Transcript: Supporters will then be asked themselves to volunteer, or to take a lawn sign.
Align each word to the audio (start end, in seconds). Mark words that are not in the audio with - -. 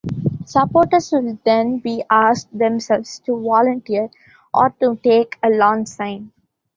Supporters 0.47 1.11
will 1.11 1.37
then 1.45 1.77
be 1.77 2.03
asked 2.09 2.49
themselves 2.57 3.19
to 3.27 3.39
volunteer, 3.39 4.09
or 4.51 4.71
to 4.79 4.95
take 4.95 5.37
a 5.43 5.49
lawn 5.51 5.85
sign. 5.85 6.31